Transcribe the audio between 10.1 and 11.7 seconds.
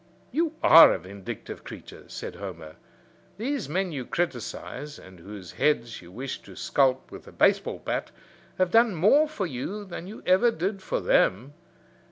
ever did for them.